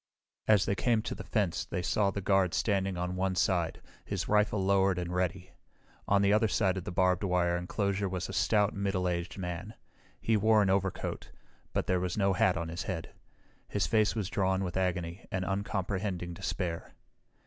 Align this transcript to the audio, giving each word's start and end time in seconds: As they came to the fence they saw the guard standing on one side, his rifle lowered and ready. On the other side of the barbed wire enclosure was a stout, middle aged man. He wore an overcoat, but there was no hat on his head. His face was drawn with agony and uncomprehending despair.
As 0.47 0.65
they 0.65 0.73
came 0.73 1.03
to 1.03 1.13
the 1.13 1.23
fence 1.23 1.63
they 1.63 1.83
saw 1.83 2.09
the 2.09 2.21
guard 2.21 2.55
standing 2.55 2.97
on 2.97 3.15
one 3.15 3.35
side, 3.35 3.83
his 4.03 4.27
rifle 4.27 4.59
lowered 4.65 4.97
and 4.97 5.13
ready. 5.13 5.51
On 6.07 6.23
the 6.23 6.33
other 6.33 6.47
side 6.47 6.75
of 6.75 6.85
the 6.85 6.91
barbed 6.91 7.23
wire 7.23 7.55
enclosure 7.55 8.09
was 8.09 8.27
a 8.27 8.33
stout, 8.33 8.73
middle 8.73 9.07
aged 9.07 9.37
man. 9.37 9.75
He 10.19 10.35
wore 10.37 10.63
an 10.63 10.71
overcoat, 10.71 11.29
but 11.71 11.85
there 11.85 11.99
was 11.99 12.17
no 12.17 12.33
hat 12.33 12.57
on 12.57 12.69
his 12.69 12.81
head. 12.81 13.13
His 13.67 13.85
face 13.85 14.15
was 14.15 14.27
drawn 14.31 14.63
with 14.63 14.75
agony 14.75 15.27
and 15.31 15.45
uncomprehending 15.45 16.33
despair. 16.33 16.95